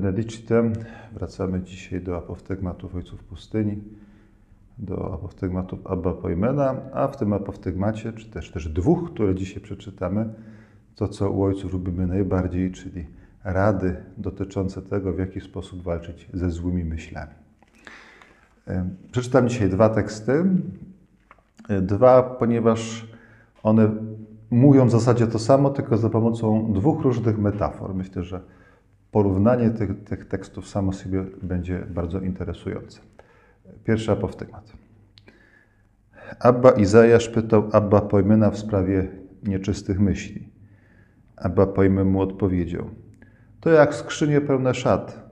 benedicite. 0.00 0.72
Wracamy 1.12 1.62
dzisiaj 1.62 2.00
do 2.00 2.16
apoftegmatów 2.16 2.94
Ojców 2.94 3.24
Pustyni, 3.24 3.82
do 4.78 5.14
apoftegmatów 5.14 5.86
Abba 5.86 6.12
Pojmena, 6.12 6.74
a 6.92 7.08
w 7.08 7.16
tym 7.16 7.32
apoftegmacie, 7.32 8.12
czy 8.12 8.30
też, 8.30 8.50
też 8.50 8.68
dwóch, 8.68 9.12
które 9.12 9.34
dzisiaj 9.34 9.62
przeczytamy, 9.62 10.28
to 10.96 11.08
co 11.08 11.30
u 11.30 11.42
Ojców 11.42 11.72
lubimy 11.72 12.06
najbardziej, 12.06 12.72
czyli 12.72 13.06
rady 13.44 13.96
dotyczące 14.16 14.82
tego, 14.82 15.12
w 15.12 15.18
jaki 15.18 15.40
sposób 15.40 15.82
walczyć 15.82 16.28
ze 16.34 16.50
złymi 16.50 16.84
myślami. 16.84 17.32
Przeczytam 19.12 19.48
dzisiaj 19.48 19.68
dwa 19.68 19.88
teksty. 19.88 20.44
Dwa, 21.82 22.22
ponieważ 22.22 23.06
one 23.62 23.90
mówią 24.50 24.86
w 24.86 24.90
zasadzie 24.90 25.26
to 25.26 25.38
samo, 25.38 25.70
tylko 25.70 25.96
za 25.96 26.10
pomocą 26.10 26.72
dwóch 26.72 27.02
różnych 27.02 27.38
metafor. 27.38 27.94
Myślę, 27.94 28.22
że 28.22 28.40
porównanie 29.10 29.70
tych, 29.70 30.04
tych 30.04 30.28
tekstów 30.28 30.68
samo 30.68 30.92
sobie 30.92 31.24
będzie 31.42 31.86
bardzo 31.90 32.20
interesujące. 32.20 33.00
Pierwszy 33.84 34.12
apoftymat. 34.12 34.72
Abba 36.40 36.70
Izajasz 36.70 37.28
pytał 37.28 37.68
Abba 37.72 38.00
Pojmena 38.00 38.50
w 38.50 38.58
sprawie 38.58 39.08
nieczystych 39.42 40.00
myśli. 40.00 40.48
Abba 41.36 41.66
Pojmy 41.66 42.04
mu 42.04 42.20
odpowiedział. 42.20 42.90
To 43.60 43.70
jak 43.70 43.94
skrzynie 43.94 44.40
pełne 44.40 44.74
szat. 44.74 45.26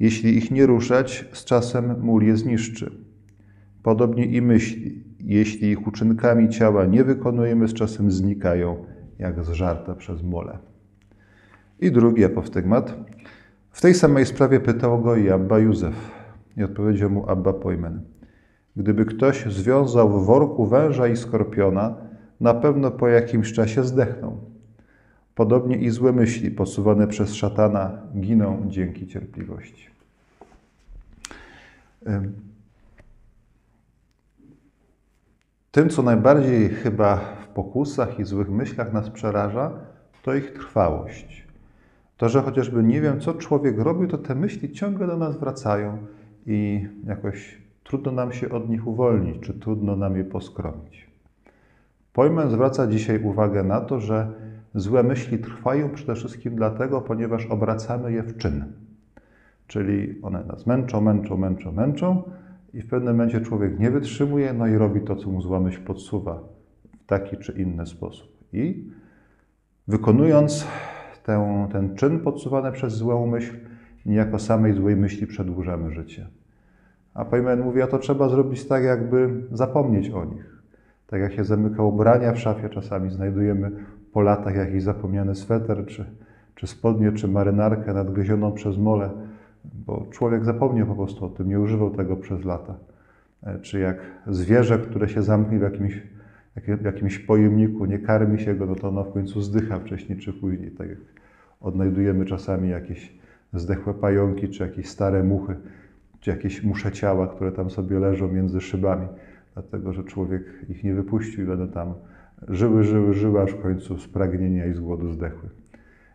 Jeśli 0.00 0.36
ich 0.36 0.50
nie 0.50 0.66
ruszać, 0.66 1.28
z 1.32 1.44
czasem 1.44 2.00
mól 2.00 2.24
je 2.24 2.36
zniszczy. 2.36 2.90
Podobnie 3.82 4.26
i 4.26 4.42
myśli. 4.42 5.04
Jeśli 5.20 5.70
ich 5.70 5.86
uczynkami 5.86 6.48
ciała 6.48 6.86
nie 6.86 7.04
wykonujemy, 7.04 7.68
z 7.68 7.74
czasem 7.74 8.10
znikają, 8.10 8.84
jak 9.18 9.44
zżarte 9.44 9.94
przez 9.94 10.22
mole. 10.22 10.58
I 11.80 11.92
drugi 11.92 12.24
apostygmat. 12.24 12.94
W 13.70 13.80
tej 13.80 13.94
samej 13.94 14.26
sprawie 14.26 14.60
pytał 14.60 15.02
go 15.02 15.16
i 15.16 15.30
Abba 15.30 15.58
Józef. 15.58 15.94
I 16.56 16.62
odpowiedział 16.62 17.10
mu 17.10 17.30
Abba 17.30 17.52
Pojmen. 17.52 18.00
Gdyby 18.76 19.04
ktoś 19.04 19.44
związał 19.44 20.08
w 20.08 20.26
worku 20.26 20.66
węża 20.66 21.08
i 21.08 21.16
skorpiona, 21.16 21.96
na 22.40 22.54
pewno 22.54 22.90
po 22.90 23.08
jakimś 23.08 23.52
czasie 23.52 23.84
zdechnął. 23.84 24.40
Podobnie 25.34 25.76
i 25.76 25.90
złe 25.90 26.12
myśli 26.12 26.50
posuwane 26.50 27.06
przez 27.06 27.34
szatana 27.34 28.02
giną 28.20 28.64
dzięki 28.66 29.06
cierpliwości. 29.06 29.88
Tym, 35.70 35.88
co 35.88 36.02
najbardziej 36.02 36.68
chyba 36.68 37.16
w 37.16 37.46
pokusach 37.48 38.18
i 38.18 38.24
złych 38.24 38.50
myślach 38.50 38.92
nas 38.92 39.10
przeraża, 39.10 39.72
to 40.22 40.34
ich 40.34 40.52
trwałość. 40.52 41.47
To, 42.18 42.28
że 42.28 42.42
chociażby 42.42 42.82
nie 42.82 43.00
wiem, 43.00 43.20
co 43.20 43.34
człowiek 43.34 43.78
robił, 43.78 44.08
to 44.08 44.18
te 44.18 44.34
myśli 44.34 44.72
ciągle 44.72 45.06
do 45.06 45.16
nas 45.16 45.36
wracają 45.36 45.98
i 46.46 46.86
jakoś 47.06 47.58
trudno 47.84 48.12
nam 48.12 48.32
się 48.32 48.50
od 48.50 48.68
nich 48.68 48.86
uwolnić, 48.86 49.40
czy 49.40 49.54
trudno 49.54 49.96
nam 49.96 50.16
je 50.16 50.24
poskromić. 50.24 51.06
Pojmę 52.12 52.50
zwraca 52.50 52.86
dzisiaj 52.86 53.22
uwagę 53.22 53.64
na 53.64 53.80
to, 53.80 54.00
że 54.00 54.32
złe 54.74 55.02
myśli 55.02 55.38
trwają 55.38 55.90
przede 55.90 56.14
wszystkim 56.14 56.56
dlatego, 56.56 57.00
ponieważ 57.00 57.46
obracamy 57.46 58.12
je 58.12 58.22
w 58.22 58.36
czyn. 58.36 58.64
Czyli 59.66 60.22
one 60.22 60.44
nas 60.44 60.66
męczą, 60.66 61.00
męczą, 61.00 61.36
męczą, 61.36 61.72
męczą 61.72 62.22
i 62.74 62.82
w 62.82 62.86
pewnym 62.88 63.16
momencie 63.16 63.40
człowiek 63.40 63.78
nie 63.78 63.90
wytrzymuje, 63.90 64.52
no 64.52 64.66
i 64.66 64.74
robi 64.74 65.00
to, 65.00 65.16
co 65.16 65.30
mu 65.30 65.42
zła 65.42 65.60
myśl 65.60 65.80
podsuwa 65.80 66.42
w 67.00 67.06
taki 67.06 67.36
czy 67.36 67.52
inny 67.52 67.86
sposób. 67.86 68.28
I 68.52 68.90
wykonując 69.88 70.66
ten, 71.72 71.94
czyn 71.94 72.20
podsuwany 72.20 72.72
przez 72.72 72.94
złą 72.94 73.26
myśl, 73.26 73.56
niejako 74.06 74.38
samej 74.38 74.72
złej 74.72 74.96
myśli 74.96 75.26
przedłużamy 75.26 75.90
życie. 75.90 76.26
A 77.14 77.24
Pojmen 77.24 77.60
mówi, 77.60 77.82
a 77.82 77.86
to 77.86 77.98
trzeba 77.98 78.28
zrobić 78.28 78.64
tak, 78.64 78.84
jakby 78.84 79.42
zapomnieć 79.52 80.10
o 80.10 80.24
nich. 80.24 80.62
Tak 81.06 81.20
jak 81.20 81.32
się 81.32 81.44
zamyka 81.44 81.82
ubrania 81.82 82.32
w 82.32 82.38
szafie, 82.38 82.68
czasami 82.68 83.10
znajdujemy 83.10 83.70
po 84.12 84.22
latach 84.22 84.56
jakiś 84.56 84.82
zapomniany 84.82 85.34
sweter, 85.34 85.86
czy, 85.86 86.04
czy 86.54 86.66
spodnie, 86.66 87.12
czy 87.12 87.28
marynarkę 87.28 87.94
nadgryzioną 87.94 88.52
przez 88.52 88.78
mole, 88.78 89.10
bo 89.64 90.06
człowiek 90.10 90.44
zapomniał 90.44 90.86
po 90.86 90.94
prostu 90.94 91.24
o 91.24 91.28
tym, 91.28 91.48
nie 91.48 91.60
używał 91.60 91.90
tego 91.90 92.16
przez 92.16 92.44
lata. 92.44 92.74
E, 93.42 93.58
czy 93.58 93.78
jak 93.80 93.96
zwierzę, 94.26 94.78
które 94.78 95.08
się 95.08 95.22
zamknie 95.22 95.58
w 95.58 95.62
jakimś, 95.62 96.02
jakimś 96.84 97.18
pojemniku, 97.18 97.84
nie 97.84 97.98
karmi 97.98 98.38
się 98.38 98.54
go, 98.54 98.66
no 98.66 98.74
to 98.74 98.88
ono 98.88 99.04
w 99.04 99.12
końcu 99.12 99.40
zdycha 99.40 99.78
wcześniej 99.78 100.18
czy 100.18 100.32
później. 100.32 100.70
Tak 100.70 100.88
jak 100.88 100.98
odnajdujemy 101.60 102.24
czasami 102.24 102.70
jakieś 102.70 103.18
zdechłe 103.52 103.94
pająki, 103.94 104.48
czy 104.48 104.62
jakieś 104.62 104.88
stare 104.88 105.24
muchy, 105.24 105.56
czy 106.20 106.30
jakieś 106.30 106.62
musze 106.62 106.92
ciała, 106.92 107.26
które 107.26 107.52
tam 107.52 107.70
sobie 107.70 107.98
leżą 107.98 108.28
między 108.32 108.60
szybami, 108.60 109.06
dlatego 109.54 109.92
że 109.92 110.04
człowiek 110.04 110.42
ich 110.68 110.84
nie 110.84 110.94
wypuścił 110.94 111.46
i 111.46 111.50
one 111.50 111.68
tam 111.68 111.94
żyły, 112.48 112.84
żyły, 112.84 113.14
żyły, 113.14 113.40
aż 113.40 113.52
w 113.52 113.62
końcu 113.62 113.98
z 113.98 114.08
pragnienia 114.08 114.66
i 114.66 114.74
z 114.74 114.80
głodu 114.80 115.12
zdechły. 115.12 115.48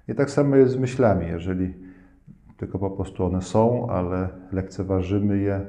I 0.07 0.15
tak 0.15 0.31
samo 0.31 0.55
jest 0.55 0.73
z 0.73 0.77
myślami. 0.77 1.27
Jeżeli 1.27 1.73
tylko 2.57 2.79
po 2.79 2.91
prostu 2.91 3.25
one 3.25 3.41
są, 3.41 3.87
ale 3.89 4.29
lekceważymy 4.51 5.37
je, 5.37 5.61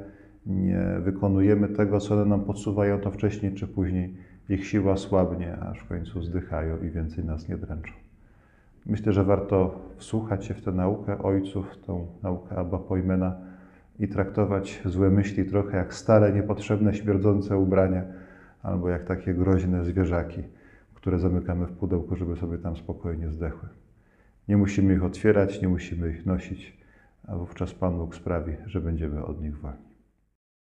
nie 0.47 0.85
wykonujemy 1.01 1.69
tego, 1.69 2.01
co 2.01 2.15
one 2.15 2.25
nam 2.25 2.45
podsuwają, 2.45 3.01
to 3.01 3.11
wcześniej 3.11 3.55
czy 3.55 3.67
później 3.67 4.17
ich 4.49 4.67
siła 4.67 4.97
słabnie, 4.97 5.57
aż 5.57 5.79
w 5.79 5.89
końcu 5.89 6.23
zdychają 6.23 6.83
i 6.83 6.91
więcej 6.91 7.25
nas 7.25 7.49
nie 7.49 7.57
dręczą. 7.57 8.04
Myślę, 8.87 9.13
że 9.13 9.25
warto 9.25 9.81
wsłuchać 9.97 10.45
się 10.45 10.55
w 10.55 10.63
tę 10.63 10.73
naukę 10.73 11.23
ojców, 11.23 11.73
w 11.73 11.87
tą 11.87 12.07
naukę 12.23 12.57
Abba 12.57 12.79
Pojmena 12.79 13.37
i 13.99 14.09
traktować 14.09 14.83
złe 14.85 15.11
myśli 15.11 15.45
trochę 15.45 15.77
jak 15.77 15.95
stare, 15.95 16.33
niepotrzebne, 16.33 16.95
śmierdzące 16.95 17.59
ubrania 17.59 18.03
albo 18.63 18.89
jak 18.89 19.05
takie 19.05 19.35
groźne 19.35 19.85
zwierzaki, 19.85 20.43
które 20.95 21.19
zamykamy 21.19 21.67
w 21.67 21.73
pudełku, 21.73 22.17
żeby 22.17 22.37
sobie 22.37 22.59
tam 22.59 22.77
spokojnie 22.77 23.31
zdechły. 23.31 23.69
Nie 24.49 24.57
musimy 24.57 24.95
ich 24.95 25.05
otwierać, 25.05 25.63
nie 25.63 25.69
musimy 25.69 26.11
ich 26.11 26.27
nosić, 26.27 26.79
a 27.29 27.37
wówczas 27.37 27.75
Pan 27.75 27.99
Bóg 27.99 28.15
sprawi, 28.15 28.53
że 28.67 28.81
będziemy 28.81 29.25
od 29.25 29.43
nich 29.43 29.59
wolni. 29.59 29.94